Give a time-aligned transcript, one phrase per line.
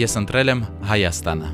[0.00, 1.48] Ես ընտրել եմ Հայաստանը։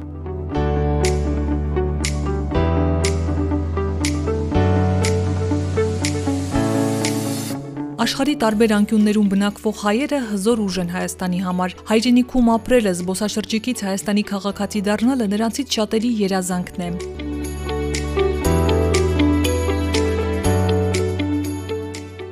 [8.06, 14.82] Աշխարի տարբեր անկյուններում բնակվող հայերը հզոր ուժ են Հայաստանի համար։ Հայրենիքում ապրելը, զբոսաշրջիկից Հայաստանի քաղաքացի
[14.92, 16.90] դառնալը նրանցից շատերի երազանքն է։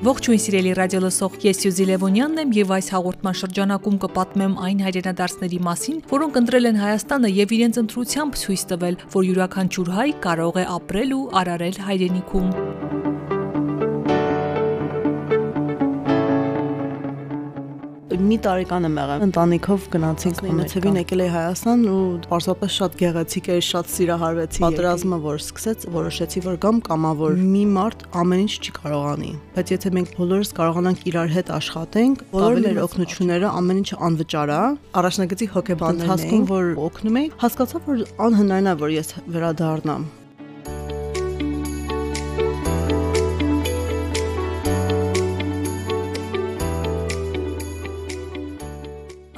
[0.05, 6.03] Ողջույն սիրելի ռադիոլսող, ես Սյուզի Լևոնյանն եմ եւ այս հաղորդման շրջանակում կպատմեմ այն հայրենադարձների մասին,
[6.11, 11.17] որոնք ընտրել են Հայաստանը եւ իրենց ընտրությամբ ցույց տվել, որ յուրաքանչյուր հայ կարող է ապրել
[11.17, 13.04] ու արարել հայրենիքում։
[18.35, 23.61] մի տարեկան եմ եղել։ Ընտանիքով գնացինք Մենացևին եկել էի Հայաստան ու պարզապես շատ գեղեցիկ էր,
[23.69, 29.31] շատ սիրահարվեցի։ Պատերազմը որ սկսեց, որոշեցի որ գամ կամավոր։ Մի մարդ ամեն ինչ չի կարողանի,
[29.55, 34.61] բայց եթե մենք բոլորս կարողանանք իրար հետ աշխատենք, բոլոր մեր օգնությունները ամեն ինչը անվճար է։
[35.05, 40.13] Առաջնագծի հոգեբան հասկում որ օգնում էի, հասկացա որ անհնարին է որ ես վերադառնամ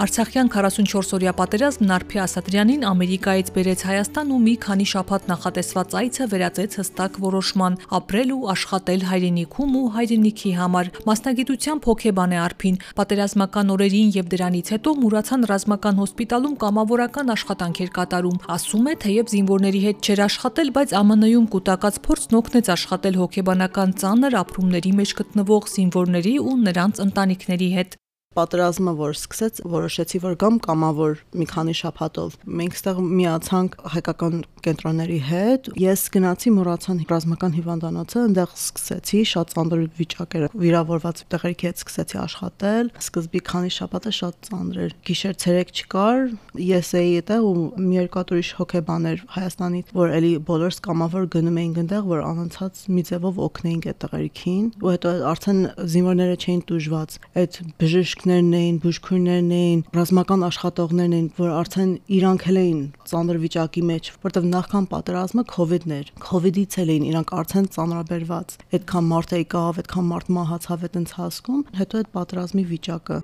[0.06, 6.76] Արցախյան 44-օրյա պատերազմն Արփի Ասատրյանին Ամերիկայից բերեց Հայաստան ու մի քանի շաբաթ նախատեսված այցը վերածեց
[6.78, 14.14] հստակ որոշման՝ ապրել ու աշխատել հայրենիքում ու հայրենիքի համար։ Մասնագիտությամբ հոգեբան է Արփին։ Պատերազմական օրերին
[14.14, 20.06] եւ դրանից հետո Մուրացան ռազմական հոսպիտալում կամավորական աշխատանք էր կատարում։ Ասում է, թեև զինվորների հետ
[20.06, 26.58] չէր աշխատել, բայց ԱՄՆ-ում կൂട്ടակած փորձն օգնեց աշխատել հոգեբանական ծանր ապրումների մեջ գտնվող զինվորների ու
[26.66, 28.02] նրանց ընտանիքների հետ
[28.36, 35.18] պատերազմը որ սկսեց, որոշեցի որ գամ կամավոր մի քանի շաբաթով։ Մենք ստեղ միացանք հայկական կենտրոնների
[35.30, 41.82] հետ։ Ես գնացի մոռացան ռազմական հիվանդանոցը, այնտեղ սկսեցի շատ ծանր վիճակ էր։ Վիրավորված տեղերքի հետ
[41.82, 46.20] սկսեցի աշխատել։ Սկզբի քանի շաբաթը շատ ծանր էր։ Գիշեր ցերեկ չկար։
[46.66, 47.54] Ես էի այդտեղ ու
[47.86, 52.82] մի երկու հատ ուրիշ հոգեբաներ Հայաստանից, որ էլի բոլորս կամավոր գնում էինք այնտեղ, որ անընդհատ
[52.96, 55.60] մի ձևով օգնեինք այդ տեղերքին։ Ու հետո արդեն
[55.94, 62.46] զինվորները չէին դժված։ Այդ բժիշկ բժիշկներն էին, բուժքույրներն էին, ռազմական աշխատողներն էին, որ արդեն իրանք
[62.50, 67.70] էլ էին ծանր վիճակի մեջ, որտեղ նախքան պատերազմը COVID-ն էր։ COVID-ից էլ էին իրանք արդեն
[67.76, 73.22] ծանրաբերված։ Այդքան մարդ եկավ, այդքան մարդ մահացավ այդ ընթացքում, հետո այդ պատերազմի վիճակը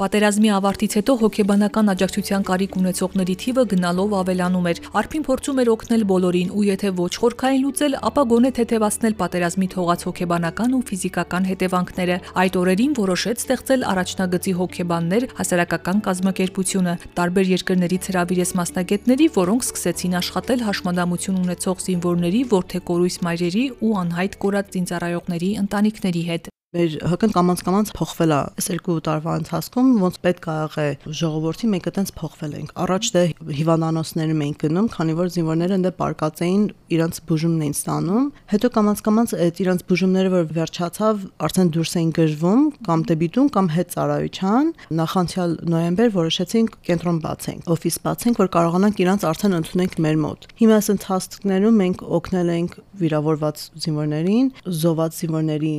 [0.00, 6.04] Պատերազմի ավարտից հետո հոգեբանական աջակցության կարիք ունեցողների թիվը գնալով ավելանում էր։ Արփին փորձում էր օգնել
[6.08, 12.16] բոլորին ու եթե ոչ խորքային լուծել, ապա գոնե թեթևացնել պատերազմի թողած հոգեբանական ու ֆիզիկական հետևանքները։
[12.40, 20.64] Այդ օրերին որոշեց ստեղծել առաջնագծի հոգեբաններ հասարակական կազմակերպությունը։ Տարբեր երկրներից հրավիրեց մասնագետների, որոնք սկսեցին աշխատել
[20.70, 27.88] հաշմանդամություն ունեցող զինվորների, ворթեկորույս մայրերի ու անհայտ կորած զինծառայողների ընտանիքների հետ։ Մեր հկն կամած կամած
[27.98, 30.84] փոխվել է այս երկու տարվա ընթացքում, ոնց պետք է եղե
[31.18, 33.22] ժողովրդի մենք այտենց փոխվել ենք։ Առաջ դե
[33.58, 36.62] հիվանդանոցներում ենք գնում, քանի որ զինվորները ընդ պարկած էին,
[36.94, 42.12] իրանց բուժումն էին ստանում։ Հետո կամած կամած այդ իրանց բուժումները որ վերջացավ, արդեն դուրս էին
[42.20, 44.70] գժվում կամ դեբիտուն կամ հետ ծառայության։
[45.00, 50.78] Նախանցյալ նոյեմբեր որոշեցինք կենտրոն բացենք, օֆիս բացենք, որ կարողանանք իրանց արդեն ընդունենք մեր մոտ։ Հիմա
[50.78, 54.50] այս ընթացքներում մենք օգնել ենք վիրավորված զինվորներին,
[54.80, 55.74] զոհված զինվորների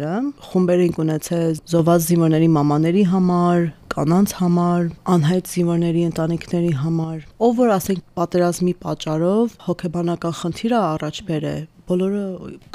[0.00, 3.58] ընտանիքներ զինվորները, խումբեր ենք ունեցել զոհված զինվորների մամաների համար,
[3.90, 11.56] կանանց համար, անհայտ զինվորների ընտանիքների համար, ով որ ասենք պատերազմի պատճառով հոգեբանական խնդիրը առաջ բերե,
[11.90, 12.24] բոլորը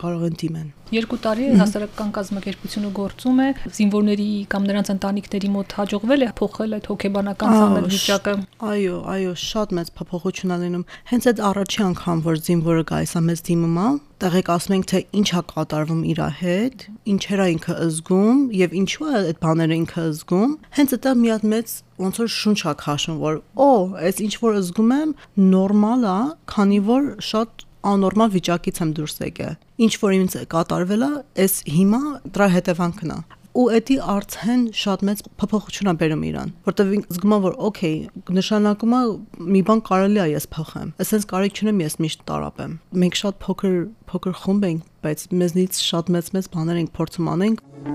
[0.02, 6.26] կարող են դիմեն։ Երկու տարի հասարակական կազմակերպությունը գործում է, զինվորների կամ նրանց ընտանիքների մոտ հաջողվել
[6.26, 8.34] է փոխել այդ հոգեբանական ցաներ վիճակը։
[8.70, 13.24] Այո, այո, շատ մեծ փոփոխություն ա լինում։ Հենց այդ առաջի անգամ, որ զինվորը գայս է
[13.26, 17.74] մեզ դիմում է, տեղեկ ասում ենք թե ինչ է կատարվում իր հետ, ինչեր է ինքը
[17.96, 22.30] զգում եւ ինչու է այդ բաները ինքը զգում, հենց դա մի հատ մեծ ոնց որ
[22.36, 23.70] շունչ է քաշում, որ օ,
[24.02, 25.14] այս ինչ որ զգում եմ
[25.54, 26.18] նորմալ է,
[26.56, 29.56] քանի որ շատ աննորմալ վիճակից եմ դուրս եկել։
[29.86, 31.12] Ինչ որ ինձ կատարվել է,
[31.46, 32.04] այս հիմա
[32.34, 33.20] դրա հետևանքն է
[33.56, 37.96] ու էդի արդեն շատ մեծ փոփոխություն է բերում իրան, որտեվ զգում եմ որ օքեյ,
[38.36, 39.02] նշանակում է
[39.56, 43.78] մի բան կարելի է ես փոխեմ։ Այսպես կարիք չունեմ ես միշտ տարապեմ։ Մենք շատ փոքր
[44.12, 47.95] փոքր խումբ ենք, բայց մեզնից շատ մեծ-մեծ բաներ ենք փորձում անենք։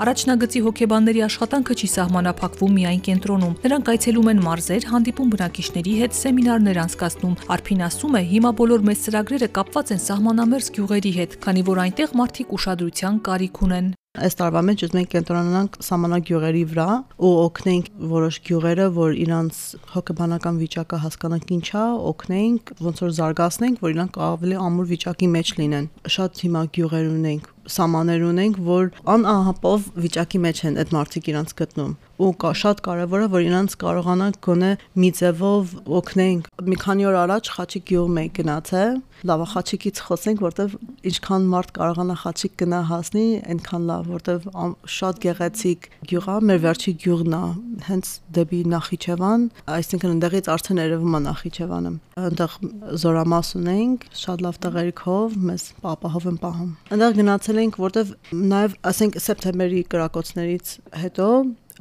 [0.00, 6.82] Առաջնագծի հոգեբանների աշխատանքը չի սահմանափակվում միայն կենտրոնում։ Նրանք այցելում են մարզեր, հանդիպում բնակիչների հետ, սեմինարներ
[6.86, 11.84] անցկացնում։ Արփին ասում է, հիմա բոլոր մեծ ծրագրերը կապված են սահմանամերձ գյուղերի հետ, քանի որ
[11.84, 16.86] այնտեղ մարդիկ ուշադրության կարիք ունեն։ Այս տարվա մեջ ուզում ենք կենտրոնանանք սահմանագյուղերի վրա
[17.22, 19.60] ու օգնենք որոշ գյուղերը, որ իրանց
[19.92, 25.88] հոգեբանական վիճակը հասկանանք ինչա, օգնենք, ոնց որ զարգացնենք, որ իրանք ավելի ամուր վիճակի մեջ լինեն։
[26.18, 31.94] Շատ հիմա գյուղեր ունենք, սամաներ ունենք, որ անահապով վիճակի մեջ են այդ մարդիկ իրանց գտնում
[32.20, 34.70] ու կա շատ կարևոր է որ իրանց կարողանանք գոնե
[35.00, 35.70] մի ձևով
[36.00, 38.98] օգնենք մի քանի օր առաջ խաչիկ գյուղ մեկ գնացել
[39.30, 40.74] լավ խաչիկից խոսենք որտեվ
[41.10, 43.24] ինչքան մարդ կարողանա խաչիկ գնա հասնի
[43.54, 44.46] այնքան լավ որտեվ
[44.96, 47.42] շատ գեղեցիկ գյուղ է մեր վերջի գյուղն է
[47.88, 49.46] հենց դեպի Նախիջևան
[49.76, 52.56] այսինքն այնտեղից արդեն երևում է Նախիջևանը այնտեղ
[53.04, 58.14] զորամաս ունենք շատ լավ տեղերքով մեզ ապահով են պահում այնտեղ գնացել ենք որտեվ
[58.50, 61.28] նաև ասենք սեպտեմբերի կրակոցներից հետո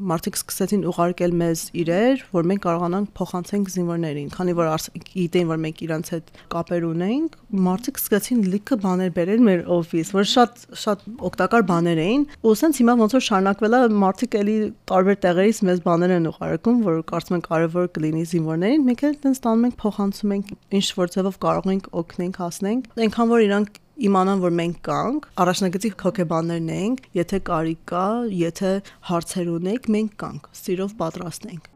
[0.10, 4.70] մարդիկ սկսեցին ուղարկել մեզ իրեր, որ մենք կարողանանք փոխանցենք զինվորներին, քանի որ
[5.10, 7.36] գիտեին, որ մենք իրանց հետ կապեր ունենք,
[7.70, 12.80] մարդիկ սկսեցին լիքը բաներ բերել մեր օֆիս, որ շատ շատ օգտակար բաներ էին, ու ասենց
[12.80, 14.58] հիմա ոնց որ շարունակվել է, մարդիկ էլի
[14.90, 19.44] տարբեր տեղերից մեզ բաներ են ուղարկում, որ կարծում են կարևոր կլինի զինվորներին, մենք էլ տենց
[19.46, 24.44] տանում ենք փոխանցում ենք ինչ որ ձևով կարող ենք օգնենք, հասնենք, այնքան որ իրանք իմանան,
[24.46, 28.06] որ մենք կանք, առաջնագծի հոգեբաններն ենք, եթե կարիք կա,
[28.44, 28.72] եթե
[29.10, 31.70] հարցեր ունեք, մենք կանք, սիրով պատրաստ ենք։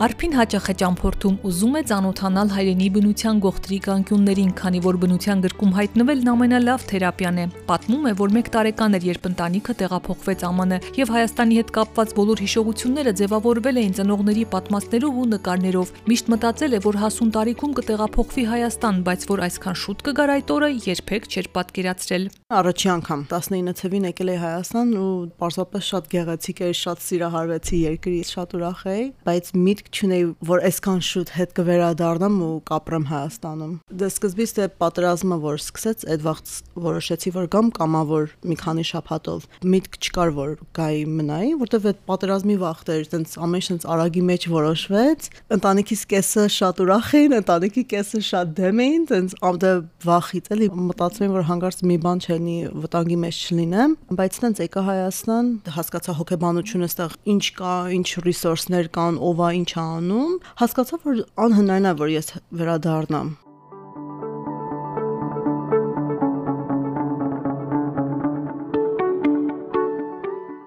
[0.00, 5.74] Արփին հաճախ է ճամփորդում, ուզում է ճանոթանալ հայրենի բնության գողտրի կանկյուններին, քանի որ բնության գրկում
[5.76, 11.12] հայտնվելն ամենալավ թերապիան է։ Պատմում է, որ 1 տարեկան էր, երբ ընտանիքը տեղափոխվեց ԱՄՆ եւ
[11.12, 16.96] Հայաստանի հետ կապված բոլոր հիշողությունները ձևավորվել էին ծնողների պատմածներով ու նկարներով։ Միշտ մտածել է, որ
[17.04, 22.24] հասուն տարիքում կտեղափոխվի Հայաստան, բայց որ այսքան շուտ կգար այդ օրը, երբեք չէր պատկերացրել։
[22.60, 28.20] Առաջի անգամ 19 թվին եկել էի Հայաստան ու պարզապես շատ գեղեցիկ էր, շատ սիրահարվեցի երկրի,
[28.30, 34.08] շատ ուրախ էի, բայց միտք չունեի, որ այսքան շուտ հետ կվերադառնամ ու կապրեմ Հայաստանում։ Դե
[34.10, 36.40] սկզբից դե պատերազմը որ սկսեց, այդ վաղ
[36.80, 42.56] որոշեցի, որ գամ կամավոր մի քանի շաբաթով։ Միտք չկար, որ գայի մնայի, որտեվ այդ պատերազմի
[42.60, 48.20] վաղտ էր, տենց ամեն ինչ արագի մեջ որոշվեց։ Ընտանիքիս կեսը շատ ուրախ էին, ընտանիքի կեսը
[48.30, 49.72] շատ դեմ էին, տենց ամդե
[50.06, 54.82] վախից էլի մտածում եմ, որ հանգարց մի բան չլինի, վտանգի մեջ չլինեմ, բայց տենց եկա
[54.90, 61.22] Հայաստան, հասկացա հոգեբանությունը այստեղ ինչ կա, ինչ ռեսուրսներ կան, ով է ինչ անում, հասկացա, որ
[61.36, 63.30] անհնարին է, որ ես վերադառնամ։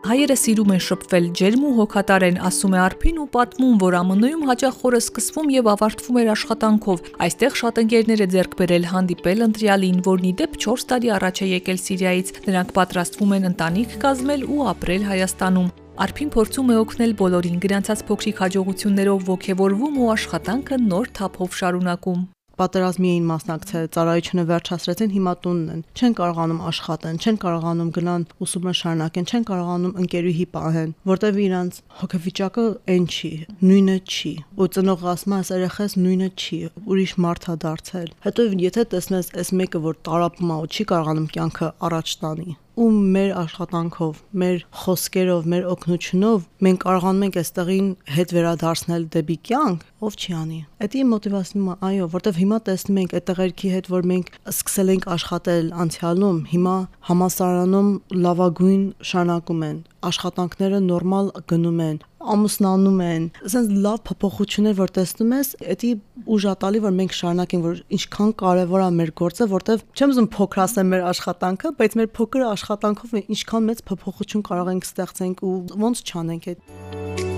[0.03, 4.43] Հայերը սիրում են շփվել, ջերմ ու հոգատար են, ասում է Արփին ու պատմում, որ ԱՄՆ-ում
[4.49, 10.01] հաճախ խորը սկսվում եւ ավարտվում էր աշխատանքով։ Այստեղ շատ ընկերներ է ձեռք բերել հանդիպել ընտրյալին,
[10.05, 14.67] որն ի դեպ 4 տարի առաջ է եկել Սիրիայից։ Նրանք պատրաստվում են ընտանիք կազմել ու
[14.73, 21.57] ապրել Հայաստանում։ Արփին փորձում է օգնել բոլորին, գրանցած փոքրիկ հաջողություններով ողջևորվում ու աշխատանքը նոր թափով
[21.59, 22.23] շարունակում
[22.61, 28.73] պատերազմի էին մասնակցել, ծառայությունը վերջացրեցին, հիմա տունն են։ Չեն կարողանում աշխատեն, չեն կարողանում գնան ուսումը
[28.79, 33.31] շարունակեն, չեն կարողանում ընկերուհի պահեն, որտեվ իրանց հոգեվիճակը այն չի,
[33.69, 36.59] նույնը չի։ Ու ծնողը ասում է, այս երեխաս նույնը չի,
[36.93, 41.31] ուրիշ մարդ է դարձել։ Հետո եթե տեսնես այս մեկը, որ տարապում է ու չի կարողանում
[41.33, 48.33] կյանքը առաջ տանի, ու մեր աշխատանքով, մեր խոսքերով, մեր օգնությունով մենք կարողանում ենք այստեղին հետ
[48.33, 53.27] վերադարձնել դեպի կյանք, ով չի անի։ Դա մոտիվացնում է, այո, որտեվ հիմա տեսնում ենք այդ
[53.29, 56.75] տղերքի հետ, որ մենք սկսել ենք աշխատել անցյալում, հիմա
[57.13, 57.91] համասարանում
[58.23, 58.83] լավագույն
[59.13, 62.01] շարունակում են աշխատանքները նորմալ գնում են,
[62.33, 65.49] ամուսնանում են, ասենց լավ փոփոխություններ որ տեսնում ես,
[65.83, 65.91] դա
[66.33, 71.05] ուժատալի որ մենք շարունակենք որ ինչքան կարևոր է մեր գործը, որտեվ չեմ ուզում փոքրացնել մեր
[71.11, 77.31] աշխատանքը, բայց մեր փոքր աշխատանքով ինչքան մեծ փոփոխություն կարող ենք ստեղծենք ու ոնց չանենք այդ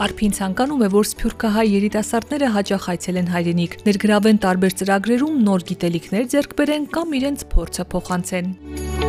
[0.00, 6.56] Արփին ցանկանում է, որ սփյուռքահայ երիտասարդները հաճախ այցելեն հայրենիք, ներգրավեն տարբեր ծրագրերում նոր գիտելիքներ ձեռք
[6.62, 8.99] բերեն կամ իրենց փորձը փոխանցեն։